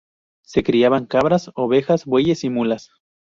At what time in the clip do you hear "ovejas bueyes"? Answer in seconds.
1.53-2.43